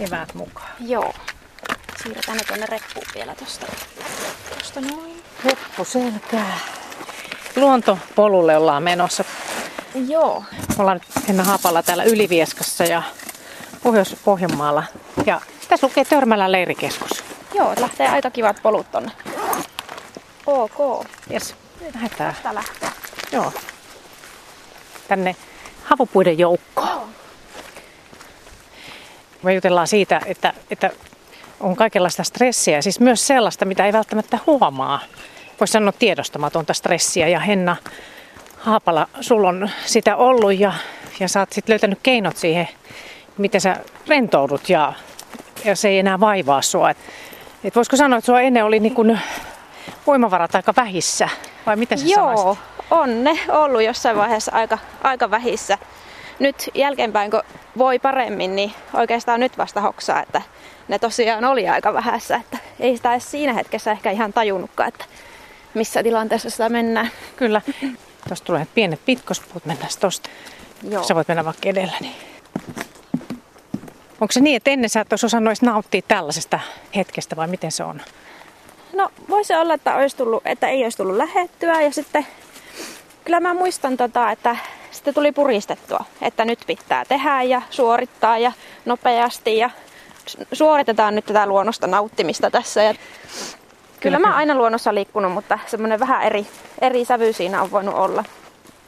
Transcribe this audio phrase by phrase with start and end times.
[0.00, 0.70] eväät mukaan.
[0.80, 1.14] Joo.
[2.02, 3.66] Siirretään ne tuonne reppuun vielä tosta.
[4.58, 5.22] Tosta noin.
[5.44, 6.58] Reppu selkää.
[7.56, 9.24] Luontopolulle ollaan menossa.
[10.08, 10.44] Joo.
[10.78, 13.02] Ollaan nyt Henna Haapalla täällä Ylivieskassa ja
[13.82, 14.84] Pohjois-Pohjanmaalla.
[15.26, 17.24] Ja tässä lukee Törmälän leirikeskus.
[17.54, 19.10] Joo, lähtee aika kivat polut tonne.
[20.46, 21.06] Ok.
[21.30, 21.54] Jes,
[21.94, 22.34] lähdetään.
[22.34, 22.90] Tästä lähtee.
[23.32, 23.52] Joo.
[25.08, 25.36] Tänne
[25.84, 26.89] havupuiden joukkoon.
[29.42, 30.90] Me jutellaan siitä, että, että
[31.60, 35.00] on kaikenlaista stressiä, siis myös sellaista, mitä ei välttämättä huomaa.
[35.60, 37.76] Voisi sanoa tiedostamatonta stressiä ja Henna
[38.58, 40.72] Haapala, sulla on sitä ollut ja,
[41.20, 42.68] ja sä oot sitten löytänyt keinot siihen,
[43.38, 43.76] miten sä
[44.08, 44.92] rentoudut ja,
[45.64, 46.90] ja se ei enää vaivaa sua.
[46.90, 46.96] Et,
[47.64, 49.18] et voisiko sanoa, että sua ennen oli niin kun
[50.06, 51.28] voimavarat aika vähissä,
[51.66, 52.64] vai miten sä Joo, sanoisit?
[52.90, 55.78] on ne ollut jossain vaiheessa aika, aika vähissä.
[56.40, 57.42] Nyt jälkeenpäin, kun
[57.78, 60.42] voi paremmin, niin oikeastaan nyt vasta hoksaa, että
[60.88, 62.36] ne tosiaan oli aika vähässä.
[62.36, 65.04] Että ei sitä edes siinä hetkessä ehkä ihan tajunnutkaan, että
[65.74, 67.10] missä tilanteessa sitä mennään.
[67.36, 67.62] Kyllä.
[68.28, 70.30] Tuosta tulee pienet pitkospuut, mennään tosta.
[70.90, 71.04] Joo.
[71.04, 71.96] Sä voit mennä vaikka edellä.
[72.00, 72.14] Niin.
[74.20, 76.60] Onko se niin, että ennen sä et olisi osannut edes nauttia tällaisesta
[76.96, 78.00] hetkestä vai miten se on?
[78.92, 82.26] No voisi olla, että, olisi tullut, että ei olisi tullut lähettyä ja sitten
[83.24, 84.56] kyllä mä muistan tota, että
[84.90, 88.52] sitten tuli puristettua, että nyt pitää tehdä ja suorittaa ja
[88.84, 89.70] nopeasti ja
[90.52, 92.82] suoritetaan nyt tätä luonnosta nauttimista tässä.
[92.82, 92.94] Ja
[94.00, 96.46] kyllä mä aina luonnossa liikkunut, mutta semmoinen vähän eri,
[96.80, 98.24] eri sävy siinä on voinut olla.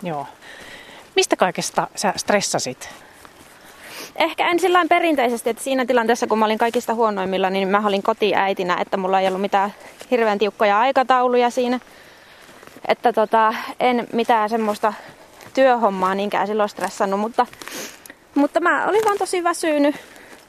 [0.02, 0.26] Joo.
[1.16, 2.88] Mistä kaikesta sä stressasit?
[4.16, 8.02] Ehkä en sillä perinteisesti, että siinä tilanteessa kun mä olin kaikista huonoimmilla, niin mä olin
[8.02, 9.74] kotiäitinä, että mulla ei ollut mitään
[10.10, 11.80] hirveän tiukkoja aikatauluja siinä.
[12.88, 14.92] Että tota, en mitään semmoista
[15.54, 17.46] työhommaa niinkään silloin stressannut, mutta,
[18.34, 19.96] mutta mä olin vaan tosi väsynyt.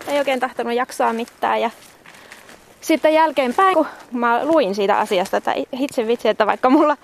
[0.08, 1.70] Ei oikein tahtonut jaksaa mitään ja
[2.82, 6.98] sitten jälkeenpäin, kun mä luin siitä asiasta, että hitse vitsi, että vaikka mulla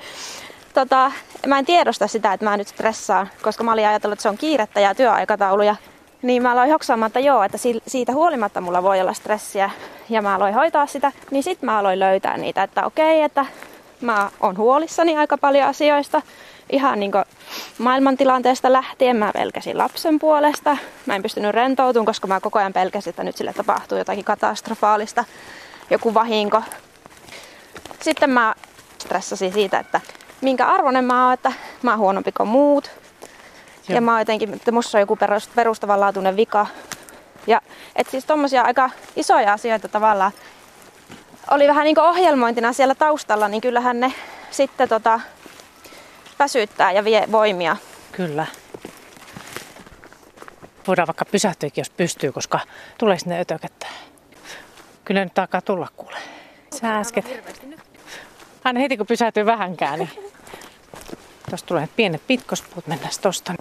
[0.74, 1.12] tota,
[1.48, 4.38] mä en tiedosta sitä, että mä nyt stressaan, koska mä olin ajatellut, että se on
[4.38, 5.76] kiirettä ja työaikatauluja.
[6.22, 7.58] Niin mä aloin hoksaamaan, että joo, että
[7.88, 9.70] siitä huolimatta mulla voi olla stressiä
[10.10, 11.12] ja mä aloin hoitaa sitä.
[11.32, 13.46] Niin sit mä aloin löytää niitä, että okei, että
[14.02, 16.22] mä oon huolissani aika paljon asioista.
[16.70, 17.12] Ihan niin
[17.78, 20.78] maailmantilanteesta lähtien mä pelkäsin lapsen puolesta.
[21.06, 25.26] Mä en pystynyt rentoutumaan, koska mä koko ajan pelkäsin, että nyt sille tapahtuu jotakin katastrofaalista,
[25.90, 26.64] joku vahinko.
[28.02, 28.56] Sitten mä
[29.00, 30.02] stressasin siitä, että
[30.42, 32.92] minkä arvoinen mä oon, että mä oon huonompi kuin muut.
[33.88, 33.96] Joo.
[33.96, 35.18] Ja mä oon jotenkin, että musta on joku
[35.56, 36.68] perustavanlaatuinen vika.
[37.48, 37.62] Ja
[37.96, 40.32] et siis tommosia aika isoja asioita tavallaan
[41.52, 44.14] oli vähän niin ohjelmointina siellä taustalla, niin kyllähän ne
[44.52, 45.20] sitten tota,
[46.40, 47.78] väsyttää ja vie voimia.
[48.12, 48.46] Kyllä.
[50.88, 52.60] Voidaan vaikka pysähtyäkin, jos pystyy, koska
[52.98, 53.88] tulee sinne ötökettä.
[55.06, 56.18] Kyllä nyt alkaa tulla kuule.
[56.82, 57.24] Sä äsken.
[58.64, 60.10] Aina heti kun pysähtyy vähänkään, niin
[61.50, 63.54] Tuosta tulee pienet pitkospuut, mennään tosta.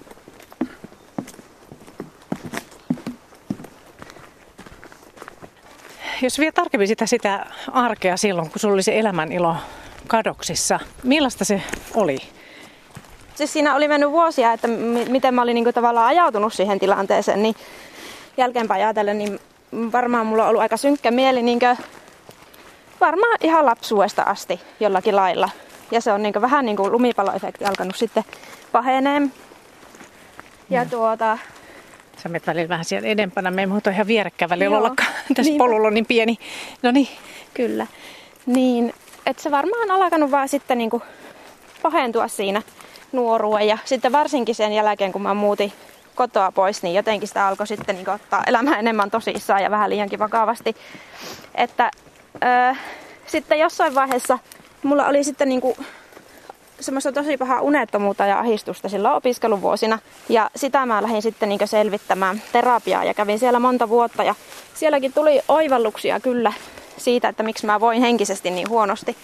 [6.22, 9.56] Jos vielä tarkemmin sitä, sitä arkea silloin, kun sulla oli se elämänilo
[10.06, 11.62] kadoksissa, millaista se
[11.94, 12.18] oli?
[13.38, 17.42] Siis siinä oli mennyt vuosia, että m- miten mä olin niin tavallaan ajautunut siihen tilanteeseen,
[17.42, 17.54] niin
[18.36, 19.40] jälkeenpäin ajatellen, niin
[19.92, 21.58] varmaan mulla on ollut aika synkkä mieli niin
[23.00, 25.50] varmaan ihan lapsuudesta asti jollakin lailla.
[25.90, 28.24] Ja se on niin vähän niin kuin lumipalloefekti alkanut sitten
[28.72, 29.22] pahenee.
[30.70, 30.90] Ja mm.
[30.90, 31.38] tuota...
[32.22, 35.12] Sä menet välillä vähän siellä edempänä, me ei muuta ihan vierekkäin välillä ollakaan.
[35.34, 35.58] Tässä niin.
[35.58, 36.38] polulla on niin pieni.
[36.82, 37.08] No niin.
[37.54, 37.86] Kyllä.
[38.46, 38.94] Niin,
[39.26, 41.02] että se varmaan on alkanut vaan sitten niin kuin
[41.82, 42.62] pahentua siinä
[43.12, 43.66] nuoruuden.
[43.66, 45.72] Ja sitten varsinkin sen jälkeen, kun mä muutin
[46.14, 50.18] kotoa pois, niin jotenkin sitä alkoi sitten niin ottaa elämää enemmän tosissaan ja vähän liiankin
[50.18, 50.76] vakavasti.
[51.54, 51.90] Että
[52.44, 52.74] öö,
[53.26, 54.38] sitten jossain vaiheessa
[54.82, 55.76] mulla oli sitten niinku
[56.80, 59.98] semmoista tosi pahaa unettomuutta ja ahistusta silloin opiskeluvuosina.
[60.28, 64.24] Ja sitä mä lähdin sitten niinku selvittämään terapiaa ja kävin siellä monta vuotta.
[64.24, 64.34] Ja
[64.74, 66.52] sielläkin tuli oivalluksia kyllä
[66.96, 69.16] siitä, että miksi mä voin henkisesti niin huonosti.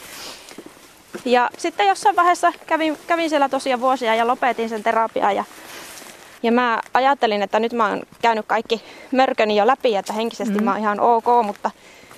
[1.25, 5.33] Ja sitten jossain vaiheessa kävin, kävin siellä tosiaan vuosia ja lopetin sen terapiaa.
[5.33, 5.45] Ja,
[6.43, 8.83] ja mä ajattelin, että nyt mä oon käynyt kaikki
[9.13, 10.65] mörköni jo läpi, että henkisesti mm.
[10.65, 11.71] mä oon ihan ok, mutta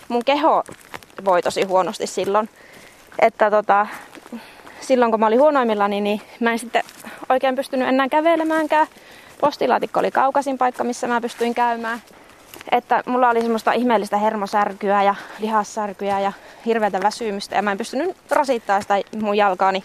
[0.08, 0.64] mun keho
[1.25, 2.48] voi tosi huonosti silloin
[3.19, 3.87] että tota,
[4.81, 6.82] silloin kun mä olin huonoimmillani, niin mä en sitten
[7.28, 8.87] oikein pystynyt enää kävelemäänkään.
[9.40, 12.02] Postilaatikko oli kaukaisin paikka, missä mä pystyin käymään.
[12.72, 16.32] Että mulla oli semmoista ihmeellistä hermosärkyä ja lihassärkyä ja
[16.66, 19.84] hirveätä väsymystä ja mä en pystynyt rasittaa sitä mun jalkaani,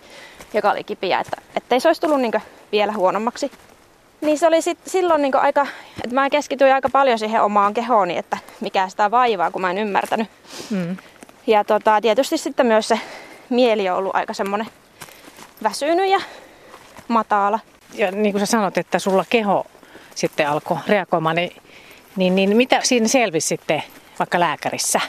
[0.54, 2.42] joka oli kipiä, että ettei se olisi tullut niin
[2.72, 3.52] vielä huonommaksi.
[4.22, 5.68] Niin se oli sit silloin niin aika,
[6.04, 9.78] että mä keskityin aika paljon siihen omaan kehooni, että mikä sitä vaivaa, kun mä en
[9.78, 10.28] ymmärtänyt.
[10.70, 10.98] Mm.
[11.48, 13.00] Ja tota, tietysti sitten myös se
[13.50, 14.68] mieli on ollut aika semmoinen
[15.64, 16.22] väsynyt ja
[17.08, 17.60] matala.
[17.94, 19.66] Ja niin kuin sä sanot, että sulla keho
[20.16, 21.62] sitten alkoi reagoimaan, niin,
[22.16, 23.84] niin, niin mitä siinä selvisi sitten
[24.20, 25.00] vaikka lääkärissä?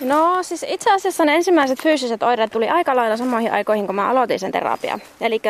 [0.00, 4.10] No siis itse asiassa ne ensimmäiset fyysiset oireet tuli aika lailla samoihin aikoihin, kun mä
[4.10, 5.02] aloitin sen terapian.
[5.20, 5.40] Eli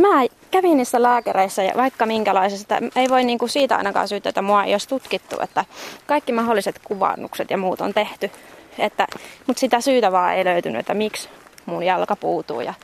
[0.00, 4.64] mä kävin niissä lääkäreissä ja vaikka minkälaisesta, ei voi niinku siitä ainakaan syyttää, että mua
[4.64, 5.64] ei olisi tutkittu, että
[6.06, 8.30] kaikki mahdolliset kuvannukset ja muut on tehty.
[8.78, 9.06] Että,
[9.46, 11.28] mutta sitä syytä vaan ei löytynyt, että miksi
[11.66, 12.74] mun jalka puutuu ja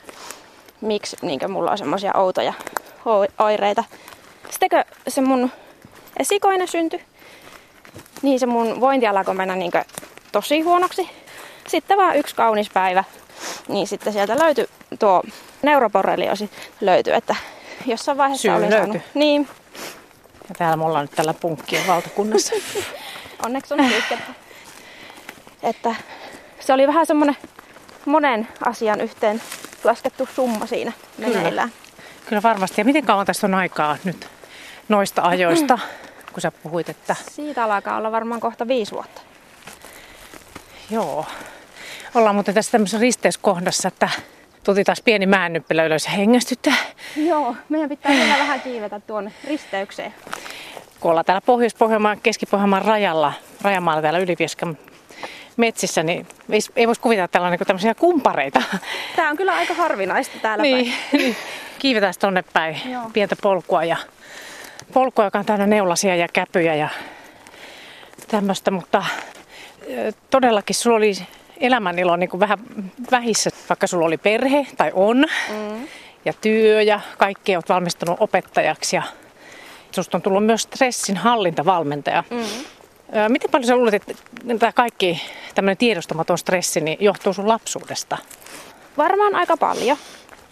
[0.81, 2.53] miksi niin mulla on semmoisia outoja
[3.39, 3.83] oireita.
[4.49, 5.51] Sitten kun se mun
[6.19, 7.03] esikoinen syntyi,
[8.21, 9.71] niin se mun vointi alkoi mennä niin
[10.31, 11.09] tosi huonoksi.
[11.67, 13.03] Sitten vaan yksi kaunis päivä,
[13.67, 14.67] niin sitten sieltä löytyi
[14.99, 15.23] tuo
[15.61, 16.49] neuroporreliosi
[16.81, 17.35] löytyi, että
[17.85, 18.77] jossain vaiheessa Syy oli löytyi.
[18.77, 19.01] saanut.
[19.13, 19.47] Niin.
[20.49, 22.55] Ja täällä me ollaan nyt tällä punkkien valtakunnassa.
[23.45, 24.33] Onneksi on liikettä.
[25.63, 25.95] Että
[26.59, 27.37] se oli vähän semmonen
[28.05, 29.41] monen asian yhteen
[29.83, 31.71] laskettu summa siinä meneillään.
[32.25, 32.81] Kyllä varmasti.
[32.81, 34.27] Ja miten kauan tästä on aikaa nyt
[34.89, 35.79] noista ajoista,
[36.37, 39.21] kun sä puhuit, että Siitä alkaa olla varmaan kohta viisi vuotta.
[40.89, 41.25] joo.
[42.15, 44.09] Ollaan muuten tässä tämmöisessä risteyskohdassa, että
[44.63, 46.73] tuli taas pieni mäännyppelä ylös ja hengästyttää.
[47.15, 50.13] Joo, meidän pitää vielä vähän kiivetä tuonne risteykseen.
[50.99, 54.77] Kun ollaan täällä Pohjois-Pohjanmaan, Keski-Pohjanmaan rajalla, rajamaalla täällä Ylivieskan
[55.57, 58.61] metsissä, niin ei, ei voisi kuvitella, että täällä on niin tämmöisiä kumpareita.
[59.15, 61.21] Tää on kyllä aika harvinaista täällä niin, päin.
[61.23, 61.35] niin.
[61.79, 63.03] Kiivetään tonne päin Joo.
[63.13, 63.97] pientä polkua ja
[64.93, 66.89] polkua, joka on täynnä neulasia ja käpyjä ja
[68.27, 69.05] tämmöistä, mutta
[70.29, 71.13] todellakin sulla oli
[71.57, 72.59] elämänilo niin kuin vähän
[73.11, 75.17] vähissä, vaikka sulla oli perhe tai on
[75.49, 75.87] mm.
[76.25, 79.03] ja työ ja kaikki olet valmistunut opettajaksi ja
[79.91, 82.23] susta on tullut myös stressin hallintavalmentaja.
[82.29, 82.37] Mm.
[83.27, 84.13] Miten paljon sä luulet, että
[84.59, 85.21] tämä kaikki
[85.55, 88.17] tämmöinen tiedostamaton stressi niin johtuu sun lapsuudesta?
[88.97, 89.97] Varmaan aika paljon.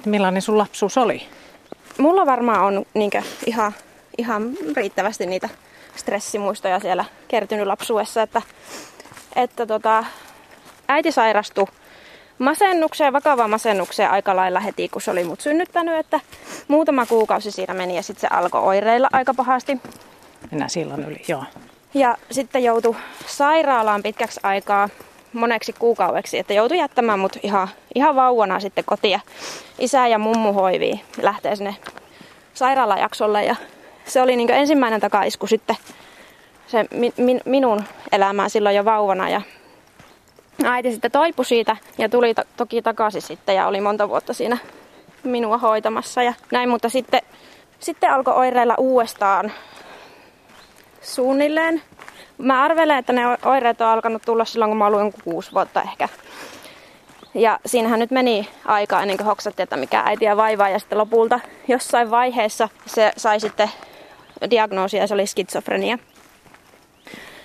[0.05, 1.27] Millainen sun lapsuus oli?
[1.97, 3.73] Mulla varmaan on niinkö ihan,
[4.17, 5.49] ihan riittävästi niitä
[5.95, 8.41] stressimuistoja siellä kertynyt lapsuudessa, että,
[9.35, 10.05] että tota,
[10.87, 11.67] äiti sairastui
[12.39, 16.19] masennukseen, vakavaan masennukseen aika lailla heti, kun se oli mut synnyttänyt, että
[16.67, 19.77] muutama kuukausi siinä meni ja sitten se alkoi oireilla aika pahasti.
[20.51, 21.43] Mennään sillan yli, joo.
[21.93, 22.95] Ja sitten joutui
[23.25, 24.89] sairaalaan pitkäksi aikaa,
[25.33, 29.19] moneksi kuukaudeksi, että joutui jättämään mut ihan, ihan vauvana sitten kotia.
[29.79, 31.75] Isä ja mummu hoivii lähtee sinne
[32.53, 33.55] sairaalajaksolle ja
[34.07, 35.75] se oli niin ensimmäinen takaisku sitten
[36.67, 39.41] se mi, min, minun elämään silloin jo vauvana ja
[40.63, 44.57] äiti sitten toipui siitä ja tuli to, toki takaisin sitten ja oli monta vuotta siinä
[45.23, 47.21] minua hoitamassa ja näin, mutta sitten,
[47.79, 49.51] sitten alkoi oireilla uudestaan
[51.01, 51.81] suunnilleen.
[52.37, 56.09] Mä arvelen, että ne oireet on alkanut tulla silloin, kun mä olin kuusi vuotta ehkä.
[57.33, 60.69] Ja siinähän nyt meni aikaa ennen kuin hoksatti, että mikä äitiä vaivaa.
[60.69, 63.69] Ja sitten lopulta jossain vaiheessa se sai sitten
[64.49, 65.97] diagnoosia ja se oli skitsofrenia.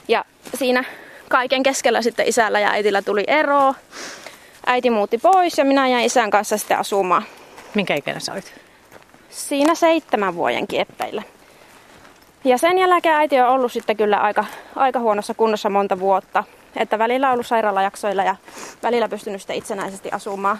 [0.08, 0.84] Ja siinä
[1.28, 3.74] kaiken keskellä sitten isällä ja äitillä tuli ero.
[4.66, 7.22] Äiti muutti pois ja minä jäin isän kanssa sitten asumaan.
[7.74, 8.60] Minkä ikäinen sä olit?
[9.30, 11.22] Siinä seitsemän vuoden kieppeillä.
[12.44, 14.44] Ja sen jälkeen äiti on ollut sitten kyllä aika,
[14.76, 16.44] aika huonossa kunnossa monta vuotta.
[16.76, 18.36] Että välillä on ollut sairaalajaksoilla ja
[18.82, 20.58] välillä pystynyt sitten itsenäisesti asumaan.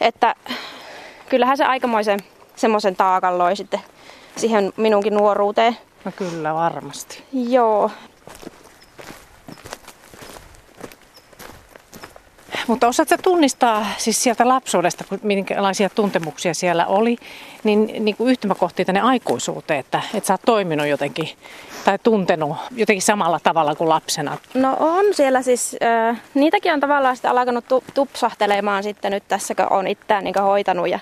[0.00, 0.34] Että
[1.28, 2.20] kyllähän se aikamoisen
[2.56, 3.80] semmoisen taakan loi sitten
[4.36, 5.76] siihen minunkin nuoruuteen.
[6.04, 7.22] No kyllä, varmasti.
[7.32, 7.90] Joo.
[12.66, 17.16] Mutta osaatko tunnistaa siis sieltä lapsuudesta, kun minkälaisia tuntemuksia siellä oli,
[17.64, 21.28] niin, niin kuin yhtymäkohtia tänne aikuisuuteen, että, että sä oot toiminut jotenkin
[21.84, 24.38] tai tuntenut jotenkin samalla tavalla kuin lapsena?
[24.54, 29.54] No on siellä siis, äh, niitäkin on tavallaan sitten alkanut tu- tupsahtelemaan sitten nyt tässä,
[29.54, 30.98] kun on itseään niin hoitanut ja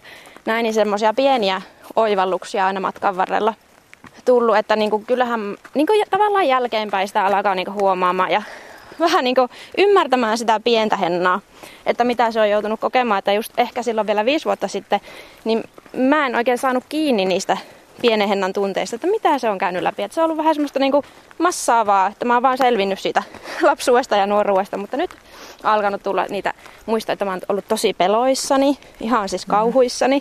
[0.46, 1.62] näin, niin semmoisia pieniä
[1.96, 3.54] oivalluksia aina matkan varrella
[4.24, 5.40] tullut, että niin kuin, kyllähän
[5.74, 8.42] niin kuin, tavallaan jälkeenpäin sitä alkaa niin kuin, huomaamaan ja
[9.00, 9.48] vähän niin kuin,
[9.78, 11.40] ymmärtämään sitä pientä hennaa,
[11.86, 15.00] että mitä se on joutunut kokemaan, että just ehkä silloin vielä viisi vuotta sitten,
[15.44, 17.56] niin mä en oikein saanut kiinni niistä
[18.02, 20.02] pienen hennan tunteista, että mitä se on käynyt läpi.
[20.02, 21.04] Että se on ollut vähän semmoista niin kuin
[21.38, 23.22] massaavaa, että mä oon vaan selvinnyt siitä
[23.62, 25.10] lapsuudesta ja nuoruudesta, mutta nyt
[25.62, 26.54] alkanut tulla niitä
[26.86, 30.20] muista, että mä oon ollut tosi peloissani, ihan siis kauhuissani.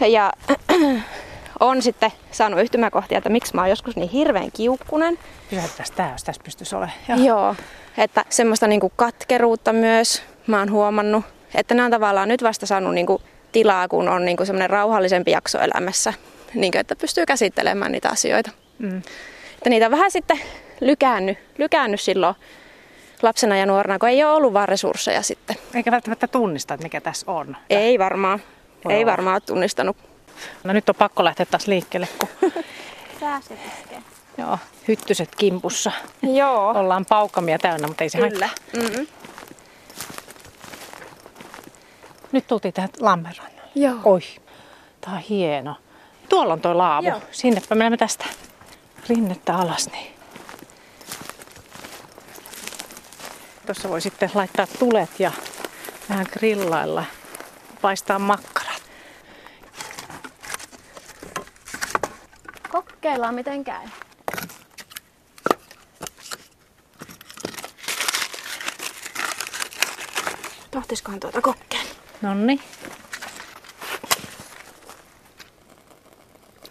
[0.00, 0.32] Ja
[1.60, 5.18] on sitten saanut yhtymäkohtia, että miksi mä oon joskus niin hirveän kiukkunen.
[5.50, 6.96] Pysäyttäisi tää, jos tässä pystyisi olemaan.
[7.08, 7.18] Joo.
[7.18, 7.54] Joo.
[7.98, 11.24] Että semmoista niinku katkeruutta myös mä oon huomannut.
[11.54, 15.58] Että nämä on tavallaan nyt vasta saanut niinku tilaa, kun on niinku semmoinen rauhallisempi jakso
[15.60, 16.12] elämässä.
[16.54, 18.50] niin kuin, että pystyy käsittelemään niitä asioita.
[18.78, 19.02] Mm.
[19.54, 20.40] Että niitä on vähän sitten
[20.80, 22.34] lykäännyt, lykäännyt silloin
[23.22, 25.56] lapsena ja nuorena, kun ei ole ollut vaan resursseja sitten.
[25.74, 27.56] Eikä välttämättä tunnista, että mikä tässä on.
[27.70, 28.40] Ei varmaan.
[28.84, 29.96] Voi ei varmaan ole tunnistanut.
[30.64, 32.28] No nyt on pakko lähteä taas liikkeelle, kun
[33.20, 34.04] Sääsetiskeen.
[34.38, 34.58] Joo,
[34.88, 35.92] hyttyset kimpussa.
[36.22, 36.70] Joo.
[36.70, 38.48] Ollaan paukamia täynnä, mutta ei se Kyllä.
[38.76, 39.06] Mm-hmm.
[42.32, 43.70] Nyt tultiin tähän Lammenrannalle.
[43.74, 43.96] Joo.
[44.04, 44.20] Oi,
[45.00, 45.76] tää on hieno.
[46.28, 47.08] Tuolla on tuo laavu.
[47.08, 47.20] Joo.
[47.32, 48.24] Sinnepä menemme tästä
[49.08, 49.90] rinnettä alas.
[49.92, 50.14] Niin.
[53.66, 55.32] Tuossa voi sitten laittaa tulet ja
[56.10, 57.04] vähän grillailla,
[57.82, 58.57] paistaa makkarat.
[63.08, 63.88] Kokeillaan miten käy.
[70.70, 71.90] Tohtiskohan tuota kokeilla?
[72.22, 72.60] Nonni.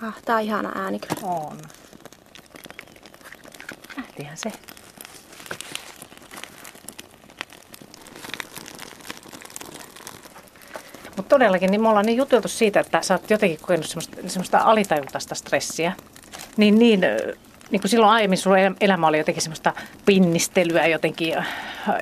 [0.01, 1.27] Ah, tää on ihana ääni kyllä.
[1.27, 1.57] On.
[3.97, 4.51] Lähtihän se.
[11.15, 14.57] Mutta todellakin, niin me ollaan niin juteltu siitä, että sä oot jotenkin kokenut semmoista, semmoista
[14.57, 15.93] alitajuntaista stressiä.
[16.57, 17.01] Niin, niin,
[17.71, 19.73] niin kuin silloin aiemmin sulla el- elämä oli jotenkin semmoista
[20.05, 21.35] pinnistelyä jotenkin,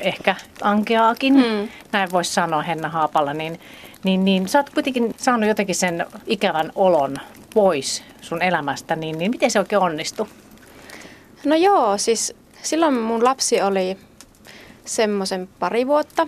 [0.01, 1.69] ehkä ankeaakin, Mm.
[1.91, 3.59] näin voisi sanoa Henna Haapalla, niin,
[4.03, 7.17] niin, niin sä oot kuitenkin saanut jotenkin sen ikävän olon
[7.53, 10.27] pois sun elämästä, niin, niin miten se oikein onnistui?
[11.45, 13.97] No joo, siis silloin mun lapsi oli
[14.85, 16.27] semmoisen pari vuotta.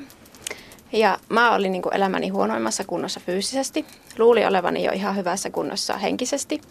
[0.91, 3.86] Ja mä olin niin elämäni huonoimmassa kunnossa fyysisesti.
[4.17, 6.62] Luuli olevani jo ihan hyvässä kunnossa henkisesti.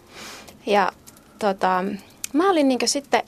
[0.65, 0.91] Ja
[1.39, 1.83] tota,
[2.33, 3.23] mä olin niin sitten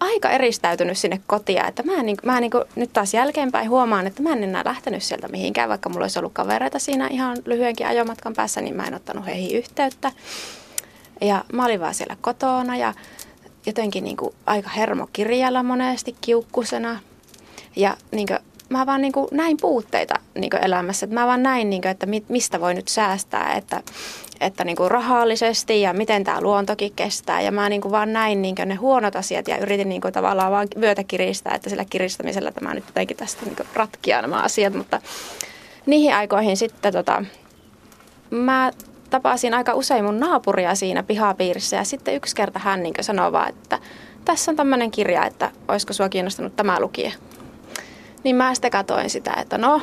[0.00, 1.66] aika eristäytynyt sinne kotia.
[1.66, 5.02] Että mä, en, niin, mä niin nyt taas jälkeenpäin huomaan, että mä en enää lähtenyt
[5.02, 8.94] sieltä mihinkään, vaikka mulla olisi ollut kavereita siinä ihan lyhyenkin ajomatkan päässä, niin mä en
[8.94, 10.12] ottanut heihin yhteyttä.
[11.20, 12.94] Ja mä olin vaan siellä kotona ja
[13.66, 14.16] jotenkin niin
[14.46, 17.00] aika hermokirjalla monesti kiukkusena.
[17.76, 18.28] Ja niin
[18.68, 21.06] mä vaan niin kuin näin puutteita niin kuin elämässä.
[21.06, 23.82] Että mä vaan näin, niin kuin, että mi- mistä voi nyt säästää, että,
[24.40, 27.40] että niin kuin rahallisesti ja miten tämä luontokin kestää.
[27.40, 30.14] Ja mä niin kuin vaan näin niin kuin ne huonot asiat ja yritin niin kuin
[30.14, 34.42] tavallaan vaan vyötä kiristää, että sillä kiristämisellä tämä nyt jotenkin tästä niin kuin ratkia nämä
[34.42, 34.74] asiat.
[34.74, 35.00] Mutta
[35.86, 37.24] niihin aikoihin sitten tota,
[38.30, 38.70] mä
[39.10, 43.48] tapasin aika usein mun naapuria siinä pihapiirissä ja sitten yksi kerta hän niin sanoi vaan,
[43.48, 43.78] että
[44.24, 47.12] tässä on tämmöinen kirja, että olisiko sua kiinnostanut tämä lukia.
[48.24, 49.82] Niin mä sitten katoin sitä, että no,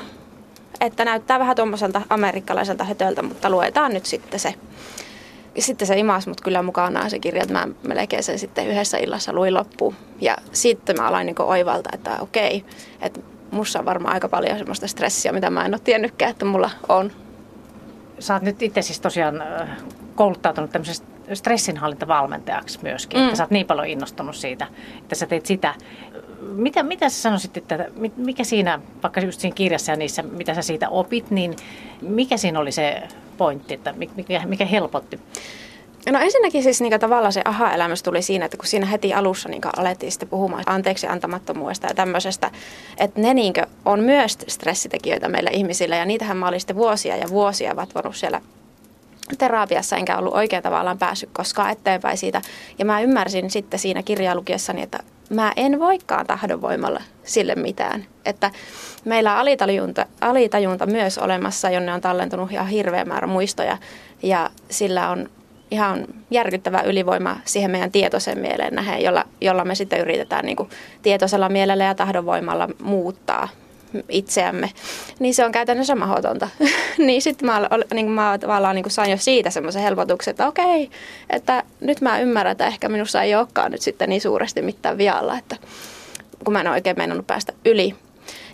[0.81, 4.53] että näyttää vähän tuommoiselta amerikkalaiselta hötöltä, mutta luetaan nyt sitten se.
[5.59, 9.33] Sitten se imas mut kyllä mukanaan se kirja, että mä melkein sen sitten yhdessä illassa
[9.33, 9.95] luin loppuun.
[10.21, 12.65] Ja sitten mä aloin niin oivalta, että okei,
[13.01, 13.19] että
[13.51, 17.11] mussa on varmaan aika paljon semmoista stressiä, mitä mä en ole tiennytkään, että mulla on.
[18.19, 19.43] Sä oot nyt itse siis tosiaan
[20.15, 23.25] kouluttautunut tämmöisestä stressinhallintavalmentajaksi myöskin, mm.
[23.25, 24.67] että sä oot niin paljon innostunut siitä,
[24.97, 25.73] että sä teet sitä.
[26.41, 30.61] Mitä, mitä sä sanoisit, että mikä siinä, vaikka just siinä kirjassa ja niissä, mitä sä
[30.61, 31.55] siitä opit, niin
[32.01, 33.03] mikä siinä oli se
[33.37, 35.19] pointti, että mikä, mikä helpotti?
[36.11, 39.61] No ensinnäkin siis niin tavallaan se aha-elämys tuli siinä, että kun siinä heti alussa niin
[39.77, 42.51] alettiin sitten puhumaan anteeksi antamattomuudesta ja tämmöisestä,
[42.97, 43.53] että ne niin
[43.85, 48.41] on myös stressitekijöitä meille ihmisille ja niitähän mä olin sitten vuosia ja vuosia vatvonut siellä
[49.37, 52.41] terapiassa enkä ollut oikein tavallaan päässyt koskaan eteenpäin siitä.
[52.79, 54.99] Ja mä ymmärsin sitten siinä kirjaa lukiessani, että
[55.31, 58.05] mä en voikaan tahdonvoimalla sille mitään.
[58.25, 58.51] Että
[59.05, 63.77] meillä on alitajunta, alitajunta myös olemassa, jonne on tallentunut ihan hirveä määrä muistoja.
[64.23, 65.29] Ja sillä on
[65.71, 70.69] ihan järkyttävä ylivoima siihen meidän tietoisen mieleen nähden, jolla, jolla me sitten yritetään niin kuin
[71.01, 73.49] tietoisella mielellä ja tahdonvoimalla muuttaa
[74.09, 74.71] itseämme,
[75.19, 76.49] niin se on käytännössä mahdotonta.
[76.97, 80.89] niin sitten mä, niin mä tavallaan niin sain jo siitä semmoisen helpotuksen, että okei,
[81.29, 85.37] että nyt mä ymmärrän, että ehkä minussa ei olekaan nyt sitten niin suuresti mitään vialla,
[85.37, 85.57] että
[86.43, 87.95] kun mä en oikein meinannut päästä yli.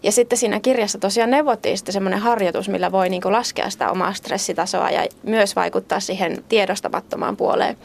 [0.04, 4.14] Ja sitten siinä kirjassa tosiaan neuvottiin sitten semmoinen harjoitus, millä voi niin laskea sitä omaa
[4.14, 7.78] stressitasoa ja myös vaikuttaa siihen tiedostamattomaan puoleen.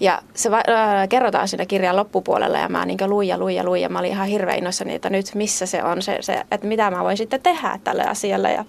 [0.00, 3.64] Ja se va- äh, kerrotaan siinä kirjan loppupuolella ja mä niin luin ja luin ja
[3.64, 4.58] luin ja mä olin ihan hirveän
[4.94, 8.52] että nyt missä se on se, se, että mitä mä voin sitten tehdä tälle asialle.
[8.52, 8.64] Ja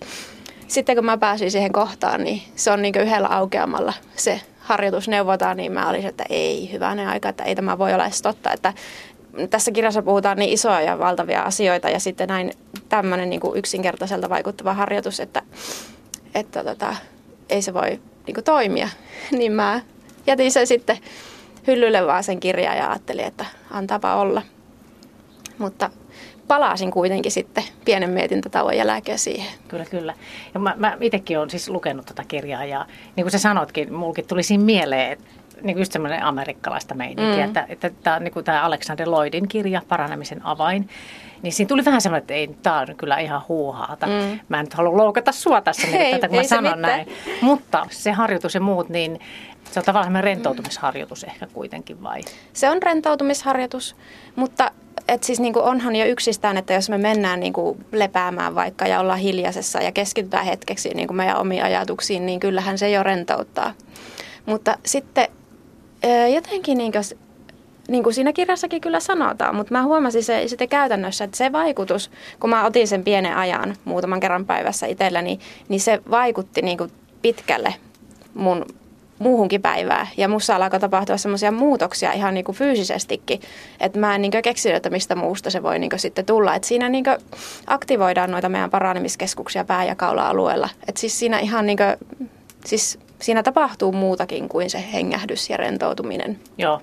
[0.68, 5.58] sitten kun mä pääsin siihen kohtaan, niin se on niin yhdellä aukeamalla se harjoitus neuvotaan,
[5.58, 8.74] niin mä olin, että ei hyvänen aika, että ei tämä voi olla edes totta, että
[9.50, 12.52] tässä kirjassa puhutaan niin isoja ja valtavia asioita ja sitten näin
[12.90, 15.42] tämmöinen niin yksinkertaiselta vaikuttava harjoitus, että,
[16.36, 16.96] että tota,
[17.50, 18.90] ei se voi niin toimia.
[19.38, 19.82] Niin mä
[20.30, 20.98] jätin sen sitten
[21.68, 24.42] hyllylle vaan sen kirjan ja ajattelin, että antaapa olla.
[25.58, 25.90] Mutta
[26.48, 29.52] palasin kuitenkin sitten pienen mietintätauon jälkeen siihen.
[29.68, 30.14] Kyllä, kyllä.
[30.54, 33.94] Ja mä, mä itsekin olen siis lukenut tätä tota kirjaa ja niin kuin sä sanotkin,
[33.94, 35.26] mulkin tuli siinä mieleen, että
[35.62, 37.48] niin kuin just semmoinen amerikkalaista meininkiä, mm.
[37.48, 40.90] että, että tämä, niin kuin tämä Alexander Lloydin kirja, Paranemisen avain,
[41.42, 44.08] niin siinä tuli vähän semmoinen, että ei, tämä on kyllä ihan huuhaata.
[44.08, 44.40] Mm.
[44.50, 47.08] Mä en nyt halua loukata sua tässä, niin ei, tätä, kun mä sanon näin.
[47.42, 49.20] Mutta se harjoitus ja muut, niin
[49.72, 52.22] se on tavallaan rentoutumisharjoitus ehkä kuitenkin vai?
[52.54, 53.96] Se on rentoutumisharjoitus,
[54.36, 54.72] mutta
[55.08, 59.20] et siis niinku onhan jo yksistään, että jos me mennään niinku lepäämään vaikka ja ollaan
[59.20, 63.74] hiljaisessa ja keskitytään hetkeksi niinku meidän omiin ajatuksiin, niin kyllähän se jo rentouttaa.
[64.46, 65.28] Mutta sitten
[66.34, 67.04] jotenkin niin kuin,
[67.88, 72.12] niin kuin siinä kirjassakin kyllä sanotaan, mutta mä huomasin se sitten käytännössä, että se vaikutus,
[72.40, 76.92] kun mä otin sen pienen ajan muutaman kerran päivässä itselläni, niin se vaikutti niin kuin
[77.22, 77.76] pitkälle
[78.34, 78.66] mun
[79.20, 80.08] muuhunkin päivään.
[80.18, 83.40] Ja mussa alkoi tapahtua semmoisia muutoksia ihan niin kuin fyysisestikin,
[83.80, 86.56] että mä en niin keksinyt, että mistä muusta se voi niin sitten tulla.
[86.56, 87.06] Että siinä niin
[87.68, 90.70] aktivoidaan noita meidän paranemiskeskuksia pää- ja kaula-alueella.
[90.88, 92.30] Että siis siinä ihan niin kuin,
[92.66, 96.40] siis siinä tapahtuu muutakin kuin se hengähdys ja rentoutuminen.
[96.58, 96.82] Joo.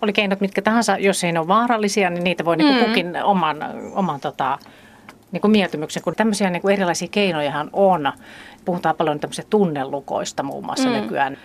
[0.00, 2.78] Oli keinot mitkä tahansa, jos ei ne ole vaarallisia, niin niitä voi niinku mm.
[2.78, 3.56] niin kukin oman,
[3.92, 4.58] oman tota,
[5.32, 8.12] niin kuin mieltymyksen, kun tämmöisiä niin kuin erilaisia keinojahan on.
[8.64, 10.94] Puhutaan paljon tämmöisistä tunnelukoista muun muassa mm.
[10.94, 11.36] nykyään.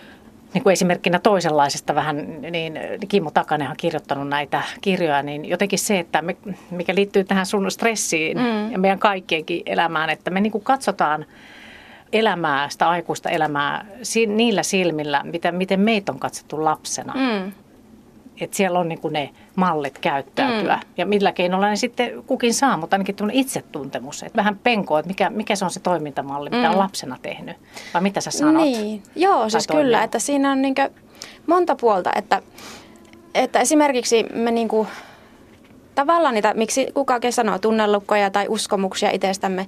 [0.53, 5.99] Niin kuin esimerkkinä toisenlaisesta vähän, niin Kimmo Takanen on kirjoittanut näitä kirjoja, niin jotenkin se,
[5.99, 6.37] että me,
[6.71, 8.71] mikä liittyy tähän sun stressiin mm.
[8.71, 11.25] ja meidän kaikkienkin elämään, että me niin kuin katsotaan–
[12.13, 13.85] elämää, sitä aikuista elämää
[14.27, 17.13] niillä silmillä, miten, miten meitä on katsottu lapsena.
[17.13, 17.51] Mm.
[18.41, 20.81] Että siellä on niin ne mallit käyttäytyä mm.
[20.97, 24.23] ja millä keinolla ne sitten kukin saa, mutta ainakin tuon itsetuntemus.
[24.23, 26.73] Että vähän penkoa, että mikä, mikä se on se toimintamalli, mitä mm.
[26.73, 27.57] on lapsena tehnyt.
[27.93, 28.63] Vai mitä sä sanot?
[28.63, 29.03] Niin.
[29.15, 29.83] Joo, siis toimii?
[29.83, 30.75] kyllä, että siinä on niin
[31.47, 32.41] monta puolta, että,
[33.35, 34.87] että esimerkiksi me niin kuin,
[35.95, 39.67] tavallaan niitä, miksi kukakin sanoo tunnelukkoja tai uskomuksia itsestämme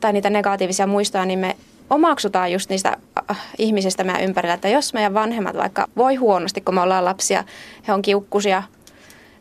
[0.00, 1.56] tai niitä negatiivisia muistoja, niin me
[1.90, 2.96] omaksutaan just niistä
[3.30, 7.44] äh, ihmisistä meidän ympärillä, että jos meidän vanhemmat vaikka voi huonosti, kun me ollaan lapsia,
[7.88, 8.62] he on kiukkusia,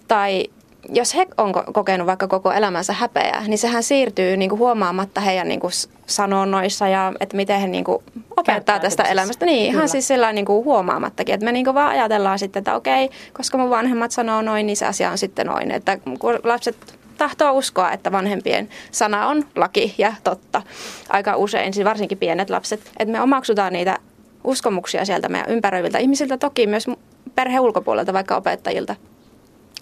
[0.08, 0.48] tai
[0.90, 5.48] jos he on kokenut vaikka koko elämänsä häpeää, niin sehän siirtyy niin kuin huomaamatta heidän
[5.48, 5.72] niin kuin
[6.06, 8.04] sanonnoissa ja että miten he niin kuin
[8.38, 9.46] opettaa tästä elämästä.
[9.46, 9.88] Niin, ihan Kyllä.
[9.88, 13.58] siis sellainen niin kuin huomaamattakin, että me niin kuin vaan ajatellaan sitten, että okei, koska
[13.58, 15.72] mun vanhemmat sanoo noin, niin se asia on sitten noin.
[15.72, 20.62] Että kun lapset tahtoo uskoa, että vanhempien sana on laki ja totta.
[21.10, 23.98] Aika usein, siis varsinkin pienet lapset, että me omaksutaan niitä
[24.44, 26.88] uskomuksia sieltä meidän ympäröiviltä ihmisiltä, toki myös
[27.36, 28.96] perhe ulkopuolelta, vaikka opettajilta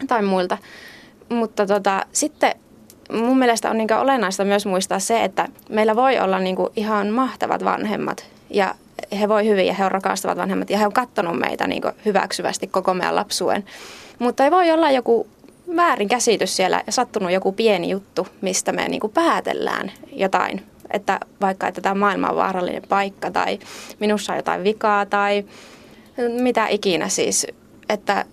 [0.07, 0.57] tai muilta.
[1.29, 2.55] Mutta tota, sitten
[3.11, 7.63] mun mielestä on niin olennaista myös muistaa se, että meillä voi olla niin ihan mahtavat
[7.63, 8.75] vanhemmat ja
[9.19, 12.67] he voi hyvin ja he on rakastavat vanhemmat ja he on kattonut meitä niin hyväksyvästi
[12.67, 13.65] koko meidän lapsuuden.
[14.19, 15.27] Mutta ei voi olla joku
[15.75, 20.65] väärin käsitys siellä ja sattunut joku pieni juttu, mistä me niin kuin päätellään jotain.
[20.91, 23.59] Että vaikka, että tämä maailma on vaarallinen paikka tai
[23.99, 25.45] minussa on jotain vikaa tai
[26.41, 27.47] mitä ikinä siis.
[27.89, 28.25] Että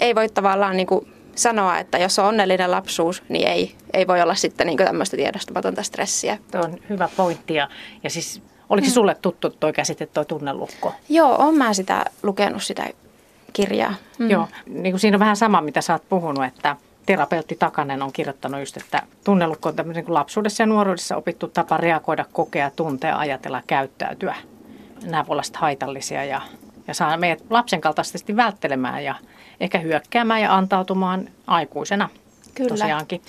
[0.00, 4.22] ei voi tavallaan niin kuin sanoa, että jos on onnellinen lapsuus, niin ei, ei voi
[4.22, 6.38] olla sitten niin tämmöistä tiedostamatonta stressiä.
[6.52, 7.54] Tuo on hyvä pointti.
[7.54, 7.68] Ja,
[8.04, 8.92] ja siis, oliko mm.
[8.92, 10.94] sulle tuttu tuo käsite, tuo tunnelukko?
[11.08, 12.88] Joo, olen mä sitä lukenut sitä
[13.56, 13.94] kirjaa.
[14.18, 14.30] Mm.
[14.30, 18.12] Joo, niin kuin siinä on vähän sama, mitä sä oot puhunut, että terapeutti Takanen on
[18.12, 23.18] kirjoittanut just, että tunnelukko on tämmöinen niin lapsuudessa ja nuoruudessa opittu tapa reagoida, kokea, tuntea,
[23.18, 24.36] ajatella, käyttäytyä.
[25.02, 26.40] Nämä voivat olla haitallisia ja,
[26.88, 29.14] ja saa meidät lapsen kaltaisesti välttelemään ja
[29.60, 32.08] ehkä hyökkäämään ja antautumaan aikuisena
[32.54, 32.68] Kyllä.
[32.68, 33.22] tosiaankin.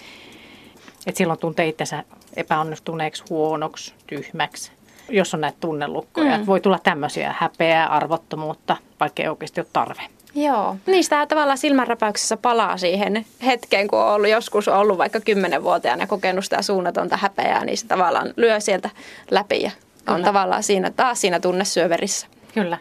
[1.05, 2.03] Et silloin tuntee itsensä
[2.35, 4.71] epäonnistuneeksi, huonoksi, tyhmäksi,
[5.09, 6.37] jos on näitä tunnelukkoja.
[6.37, 6.45] Mm.
[6.45, 10.16] Voi tulla tämmöisiä häpeää, arvottomuutta, vaikka ei oikeasti ole tarve.
[10.35, 10.75] Joo.
[10.85, 16.43] Niistä tavallaan silmänräpäyksessä palaa siihen hetkeen, kun on ollut joskus ollut vaikka kymmenenvuotiaana ja kokenut
[16.43, 18.89] sitä suunnatonta häpeää, niin se tavallaan lyö sieltä
[19.31, 20.17] läpi ja Kyllä.
[20.17, 22.27] on tavallaan siinä, taas siinä tunnesyöverissä.
[22.53, 22.77] Kyllä.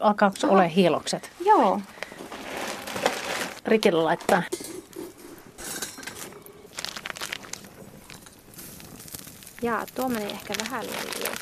[0.00, 1.30] Alkaako ole hiilokset?
[1.44, 1.80] Joo.
[3.66, 4.42] Rikillä laittaa.
[9.62, 11.36] Jaa, tuo meni ehkä vähän liian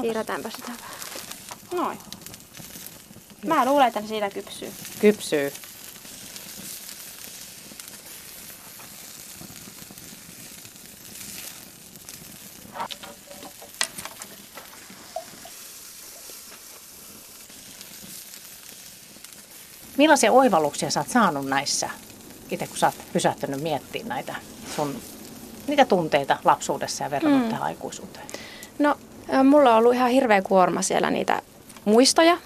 [0.00, 0.98] Siirretäänpä sitä vähän.
[1.72, 1.98] Noin.
[3.46, 4.72] Mä luulen, että siitä kypsyy.
[5.00, 5.52] Kypsyy.
[19.96, 21.90] Millaisia oivalluksia sä oot saanut näissä,
[22.50, 24.34] itse kun sä oot pysähtynyt miettimään näitä
[24.76, 24.96] sun
[25.66, 27.48] niitä tunteita lapsuudessa ja verrannut mm.
[27.48, 28.26] tähän aikuisuuteen?
[28.78, 28.96] No,
[29.44, 31.42] mulla on ollut ihan hirveä kuorma siellä niitä
[31.84, 32.38] muistoja.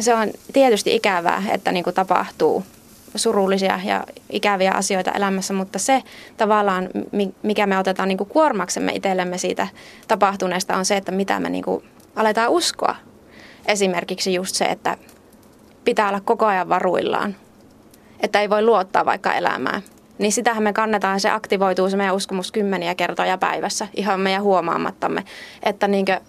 [0.00, 2.64] Se on tietysti ikävää, että niin kuin tapahtuu
[3.16, 6.02] surullisia ja ikäviä asioita elämässä, mutta se
[6.36, 6.88] tavallaan,
[7.42, 9.68] mikä me otetaan niin kuin kuormaksemme itsellemme siitä
[10.08, 11.84] tapahtuneesta, on se, että mitä me niin kuin
[12.16, 12.96] aletaan uskoa.
[13.66, 14.96] Esimerkiksi just se, että
[15.84, 17.36] pitää olla koko ajan varuillaan,
[18.20, 19.82] että ei voi luottaa vaikka elämään.
[20.18, 25.24] Niin sitähän me kannetaan, se aktivoituu se meidän uskomus kymmeniä kertoja päivässä ihan meidän huomaamattamme.
[25.62, 26.20] Että niinkö,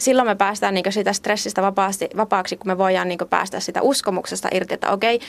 [0.00, 4.48] silloin me päästään niinkö sitä stressistä vapaasti, vapaaksi, kun me voidaan niinkö päästä sitä uskomuksesta
[4.52, 5.20] irti, että okei,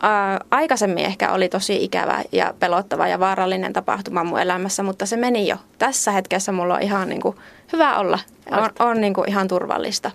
[0.00, 5.16] ää, aikaisemmin ehkä oli tosi ikävä ja pelottava ja vaarallinen tapahtuma mun elämässä, mutta se
[5.16, 5.56] meni jo.
[5.78, 7.32] Tässä hetkessä mulla on ihan niinkö
[7.72, 8.18] hyvä olla,
[8.50, 10.10] on, on niinkö ihan turvallista.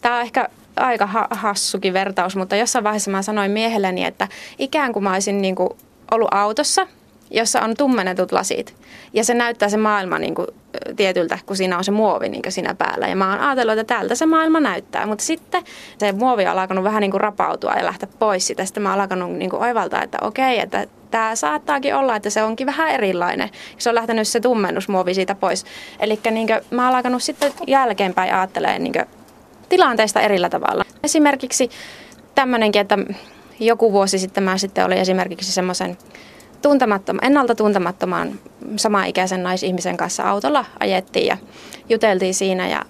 [0.00, 4.92] Tämä on ehkä aika ha- hassukin vertaus, mutta jossain vaiheessa mä sanoin miehelleni, että ikään
[4.92, 5.70] kuin mä olisin niin kuin
[6.10, 6.86] ollut autossa,
[7.32, 8.74] jossa on tummennetut lasit.
[9.12, 10.46] Ja se näyttää se maailma niin kuin
[10.96, 13.08] tietyltä, kun siinä on se muovi niin kuin siinä päällä.
[13.08, 15.06] Ja mä oon ajatellut, että tältä se maailma näyttää.
[15.06, 15.62] Mutta sitten
[15.98, 18.64] se muovi on alkanut vähän niin kuin rapautua ja lähteä pois sitä.
[18.64, 22.42] Sitten mä oon alkanut niin kuin oivaltaa, että okei, että tämä saattaakin olla, että se
[22.42, 23.50] onkin vähän erilainen.
[23.78, 25.64] Se on lähtenyt se tummennusmuovi siitä pois.
[26.00, 28.94] Eli niin mä oon alkanut sitten jälkeenpäin ajattelemaan niin
[29.68, 30.84] tilanteista erillä tavalla.
[31.04, 31.70] Esimerkiksi
[32.34, 32.98] tämmöinenkin, että
[33.60, 35.98] joku vuosi sitten mä sitten olin esimerkiksi semmoisen
[36.62, 38.38] tuntemattoman, ennalta tuntemattoman
[38.76, 41.36] samaikäisen naisihmisen kanssa autolla ajettiin ja
[41.88, 42.84] juteltiin siinä ja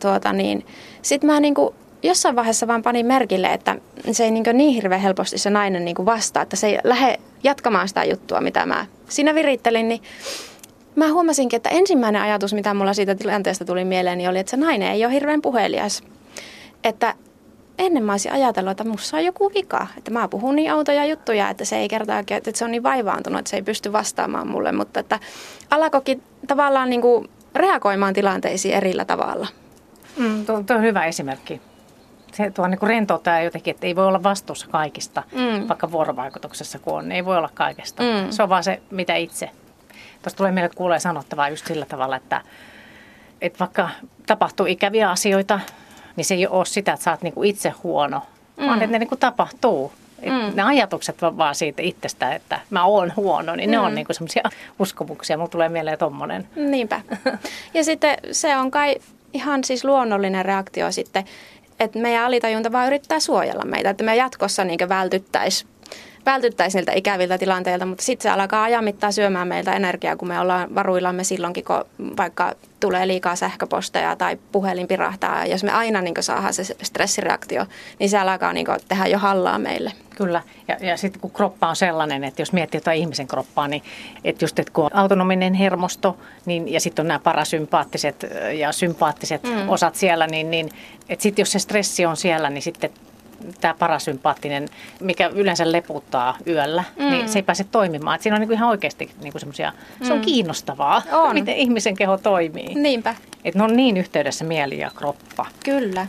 [0.00, 0.66] tuota niin,
[1.02, 3.76] sitten mä niinku jossain vaiheessa vaan panin merkille, että
[4.12, 7.88] se ei niin, niin hirveän helposti se nainen niin vastaa, että se ei lähde jatkamaan
[7.88, 10.02] sitä juttua, mitä mä siinä virittelin, niin
[10.96, 14.56] mä huomasinkin, että ensimmäinen ajatus, mitä mulla siitä tilanteesta tuli mieleen, niin oli, että se
[14.56, 16.02] nainen ei ole hirveän puhelias.
[16.84, 17.14] Että
[17.78, 19.86] ennen mä olisin ajatellut, että musta on joku vika.
[19.98, 23.38] Että mä puhun niin autoja juttuja, että se ei kertaa, että se on niin vaivaantunut,
[23.38, 24.72] että se ei pysty vastaamaan mulle.
[24.72, 25.20] Mutta että
[25.70, 29.46] alakokin tavallaan niin kuin reagoimaan tilanteisiin erillä tavalla.
[30.16, 31.60] Mm, tuo, tuo on hyvä esimerkki.
[32.32, 35.68] Se tuo niin rentouttaa jotenkin, että ei voi olla vastuussa kaikista, mm.
[35.68, 37.12] vaikka vuorovaikutuksessa kun on.
[37.12, 38.02] Ei voi olla kaikesta.
[38.02, 38.30] Mm.
[38.30, 39.50] Se on vaan se, mitä itse.
[40.22, 42.40] Tuosta tulee meille kuulee sanottavaa just sillä tavalla, että,
[43.40, 43.88] että vaikka
[44.26, 45.60] tapahtuu ikäviä asioita,
[46.16, 48.22] niin se ei ole sitä, että sä oot niinku itse huono,
[48.56, 48.66] mm.
[48.66, 49.92] vaan että ne niinku tapahtuu.
[50.22, 50.56] Et mm.
[50.56, 53.72] Ne ajatukset vaan siitä itsestä, että mä oon huono, niin mm.
[53.72, 53.94] ne on mm.
[53.94, 54.42] niinku semmoisia
[54.78, 55.36] uskomuksia.
[55.36, 56.48] Mulla tulee mieleen tommonen.
[56.56, 57.00] Niinpä.
[57.74, 58.96] Ja sitten se on kai
[59.32, 61.24] ihan siis luonnollinen reaktio sitten,
[61.80, 65.70] että meidän alitajunta vaan yrittää suojella meitä, että me jatkossa niin vältyttäisiin
[66.26, 70.74] vältyttäisiin niiltä ikäviltä tilanteilta, mutta sitten se alkaa ajamittaa syömään meiltä energiaa, kun me ollaan
[70.74, 71.84] varuillamme silloinkin, kun
[72.16, 75.46] vaikka tulee liikaa sähköposteja tai puhelin pirahtaa.
[75.46, 77.66] Jos me aina niin saadaan se stressireaktio,
[77.98, 79.92] niin se alkaa niin tehdä jo hallaa meille.
[80.16, 83.82] Kyllä, ja, ja sitten kun kroppa on sellainen, että jos miettii jotain ihmisen kroppaa, niin
[84.24, 88.26] että just että kun on autonominen hermosto niin, ja sitten on nämä parasympaattiset
[88.58, 89.68] ja sympaattiset mm.
[89.68, 90.68] osat siellä, niin, niin
[91.08, 92.90] että sitten jos se stressi on siellä, niin sitten
[93.60, 94.68] tämä parasympaattinen,
[95.00, 97.10] mikä yleensä leputtaa yöllä, niin mm.
[97.10, 98.16] niin se ei pääse toimimaan.
[98.16, 100.06] Et siinä on niinku ihan oikeasti niinku semmoisia, mm.
[100.06, 100.24] se on mm.
[100.24, 101.34] kiinnostavaa, on.
[101.34, 102.74] miten ihmisen keho toimii.
[102.74, 103.14] Niinpä.
[103.44, 105.46] Että ne on niin yhteydessä mieli ja kroppa.
[105.64, 106.06] Kyllä.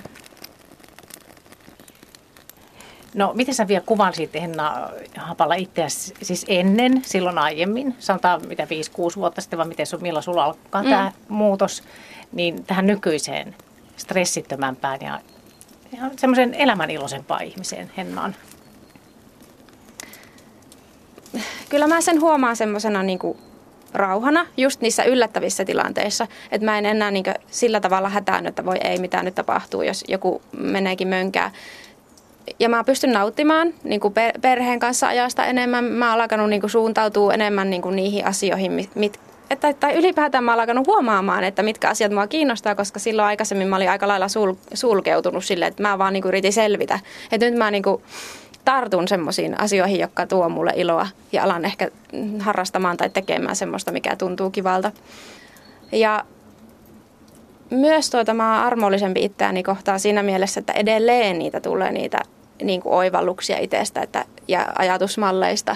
[3.13, 8.67] No, miten sä vielä kuvailisit Henna Hapalla itseäsi siis ennen, silloin aiemmin, sanotaan mitä 5-6
[9.15, 10.89] vuotta sitten, vai miten milloin sulla alkaa mm.
[10.89, 11.83] tämä muutos,
[12.31, 13.55] niin tähän nykyiseen
[13.97, 15.19] stressittömämpään ja
[15.93, 18.35] ihan semmoisen elämäniloisempaan ihmiseen Hennaan?
[21.69, 23.19] Kyllä mä sen huomaan semmoisena niin
[23.93, 26.27] rauhana just niissä yllättävissä tilanteissa.
[26.51, 30.03] Että mä en enää niin sillä tavalla hätään, että voi ei mitään nyt tapahtuu, jos
[30.07, 31.51] joku meneekin mönkää.
[32.59, 34.01] Ja mä pystyn nauttimaan niin
[34.41, 35.83] perheen kanssa ajasta enemmän.
[35.83, 39.19] Mä oon alkanut niin suuntautua enemmän niin niihin asioihin, mit,
[39.49, 43.67] että, tai ylipäätään mä oon alkanut huomaamaan, että mitkä asiat mua kiinnostaa, koska silloin aikaisemmin
[43.67, 46.99] mä olin aika lailla sul, sulkeutunut silleen, että mä vaan niin kuin yritin selvitä.
[47.31, 48.03] Että nyt mä niin kuin
[48.65, 51.91] tartun semmoisiin asioihin, jotka tuo mulle iloa ja alan ehkä
[52.39, 54.91] harrastamaan tai tekemään semmoista, mikä tuntuu kivalta.
[55.91, 56.25] Ja
[57.69, 62.19] myös tuota, mä oon armollisempi itseäni kohtaan siinä mielessä, että edelleen niitä tulee niitä
[62.63, 65.75] niin kuin oivalluksia itsestä että, ja ajatusmalleista,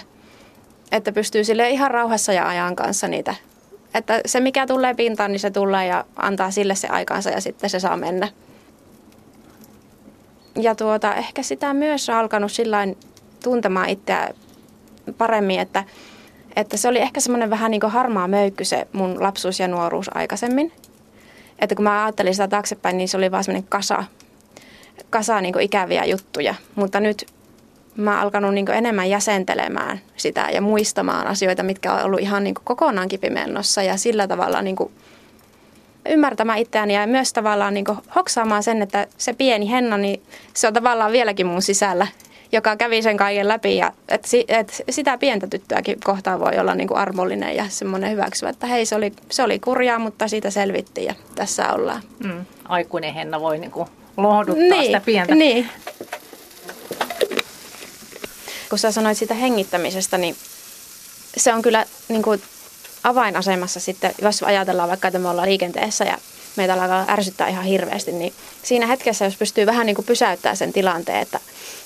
[0.91, 3.35] että pystyy sille ihan rauhassa ja ajan kanssa niitä
[3.93, 7.69] että se mikä tulee pintaan, niin se tulee ja antaa sille se aikansa ja sitten
[7.69, 8.27] se saa mennä.
[10.55, 12.97] Ja tuota, ehkä sitä myös on alkanut sillain
[13.43, 14.33] tuntemaan itseä
[15.17, 15.83] paremmin, että,
[16.55, 20.15] että se oli ehkä semmoinen vähän niin kuin harmaa möykky se mun lapsuus ja nuoruus
[20.15, 20.71] aikaisemmin.
[21.59, 24.03] Että kun mä ajattelin sitä taaksepäin, niin se oli vaan semmoinen kasa,
[25.09, 26.55] kasa niin kuin ikäviä juttuja.
[26.75, 27.25] Mutta nyt
[27.97, 32.55] mä oon alkanut niin enemmän jäsentelemään sitä ja muistamaan asioita, mitkä on ollut ihan niin
[32.63, 34.77] kokonaan kipimennossa ja sillä tavalla niin
[36.09, 40.21] ymmärtämään itseäni ja myös tavallaan niin hoksaamaan sen, että se pieni Henna, niin
[40.53, 42.07] se on tavallaan vieläkin mun sisällä
[42.51, 43.77] joka kävi sen kaiken läpi.
[43.77, 48.67] Ja et, et sitä pientä tyttöäkin kohtaan voi olla niin armollinen ja semmoinen hyväksyvä, että
[48.67, 52.01] hei se oli, se oli kurjaa, mutta siitä selvittiin ja tässä ollaan.
[52.23, 52.45] Mm.
[52.65, 53.71] Aikuinen Henna voi niin
[54.17, 55.35] lohduttaa niin, sitä pientä.
[55.35, 55.69] Niin.
[58.71, 60.35] Kun sä sanoit siitä hengittämisestä, niin
[61.37, 62.43] se on kyllä niin kuin
[63.03, 66.17] avainasemassa sitten, jos ajatellaan vaikka, että me ollaan liikenteessä ja
[66.55, 70.73] meitä alkaa ärsyttää ihan hirveästi, niin siinä hetkessä, jos pystyy vähän niin kuin pysäyttämään sen
[70.73, 71.39] tilanteen, että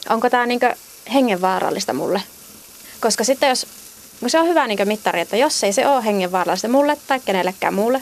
[0.09, 0.59] onko tämä niin
[1.13, 2.21] hengenvaarallista mulle.
[3.01, 3.67] Koska sitten jos,
[4.27, 8.01] se on hyvä niin mittari, että jos ei se ole hengenvaarallista mulle tai kenellekään muulle,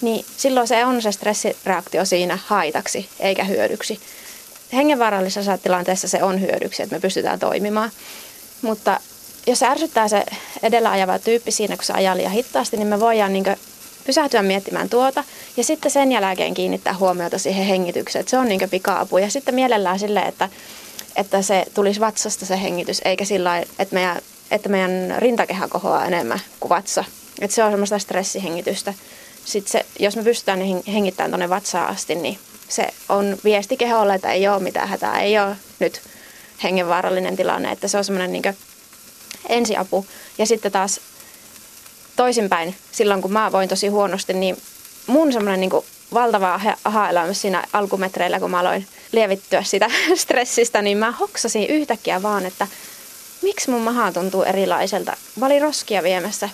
[0.00, 4.00] niin silloin se on se stressireaktio siinä haitaksi eikä hyödyksi.
[4.72, 7.90] Hengenvaarallisessa tilanteessa se on hyödyksi, että me pystytään toimimaan.
[8.62, 9.00] Mutta
[9.46, 10.24] jos ärsyttää se
[10.62, 13.44] edellä ajava tyyppi siinä, kun se ajaa liian hitaasti, niin me voidaan niin
[14.06, 15.24] pysähtyä miettimään tuota
[15.56, 18.20] ja sitten sen jälkeen kiinnittää huomiota siihen hengitykseen.
[18.20, 19.18] Että se on niin pika-apu.
[19.18, 20.48] Ja sitten mielellään sille, että,
[21.16, 26.40] että se tulisi vatsasta se hengitys, eikä sillä että meidän, että meidän rintakehä kohoaa enemmän
[26.60, 27.04] kuin vatsa.
[27.40, 28.94] Että se on semmoista stressihengitystä.
[29.44, 30.60] Sitten se, jos me pystytään
[30.92, 35.38] hengittämään tuonne vatsaan asti, niin se on viesti keholle, että ei ole mitään hätää, ei
[35.38, 36.00] ole nyt
[36.62, 37.72] hengenvaarallinen tilanne.
[37.72, 38.56] Että se on semmoinen niin
[39.48, 40.06] ensiapu.
[40.38, 41.00] Ja sitten taas
[42.16, 44.56] toisinpäin, silloin kun mä voin tosi huonosti, niin
[45.06, 51.10] mun semmoinen niin valtava aha-elämys siinä alkumetreillä, kun mä aloin lievittyä sitä stressistä, niin mä
[51.12, 52.66] hoksasin yhtäkkiä vaan, että
[53.42, 55.16] miksi mun maha tuntuu erilaiselta.
[55.36, 56.48] Mä olin roskia viemässä.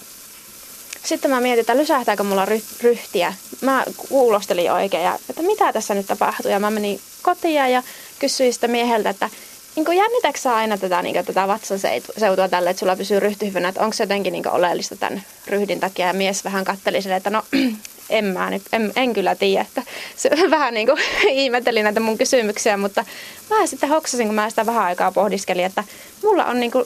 [1.04, 2.46] Sitten mä mietin, että lysähtääkö mulla
[2.82, 3.34] ryhtiä.
[3.60, 6.50] Mä kuulostelin oikein, ja, että mitä tässä nyt tapahtuu.
[6.50, 7.82] Ja mä menin kotiin ja
[8.18, 9.30] kysyin sitä mieheltä, että
[9.76, 13.80] niin jännitätkö sä aina tätä, niin tätä vatsaseutua tälle, että sulla pysyy ryhty hyvänä, että
[13.80, 16.06] onko se jotenkin niin oleellista tämän ryhdin takia?
[16.06, 17.42] Ja mies vähän katteli sille, että no
[18.10, 19.82] en mä nyt, en, en kyllä tiedä, että
[20.16, 20.98] se vähän niin kuin
[21.42, 23.04] ihmetteli näitä mun kysymyksiä, mutta
[23.50, 25.84] mä sitten hoksasin, kun mä sitä vähän aikaa pohdiskelin, että
[26.22, 26.84] mulla on niin kuin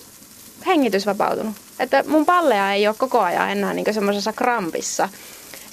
[0.66, 1.54] hengitys vapautunut.
[1.78, 5.08] Että mun palleja ei ole koko ajan enää niin semmoisessa krampissa,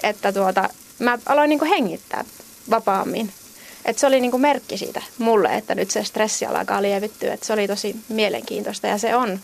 [0.03, 2.25] että tuota, mä aloin niin hengittää
[2.69, 3.29] vapaammin.
[3.85, 7.33] Et se oli niinku merkki siitä mulle, että nyt se stressi alkaa lievittyä.
[7.33, 9.39] Et se oli tosi mielenkiintoista ja se on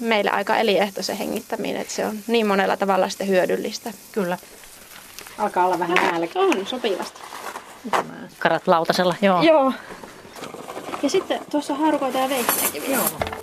[0.00, 3.92] meille aika eliehto se hengittäminen, että se on niin monella tavalla sitten hyödyllistä.
[4.12, 4.38] Kyllä.
[5.38, 6.38] Alkaa olla vähän nälkä.
[6.38, 7.20] On, sopivasti.
[8.38, 9.42] Karat lautasella, joo.
[9.42, 9.72] Joo.
[11.02, 13.39] Ja sitten tuossa on haarukoita ja veitsiäkin Joo.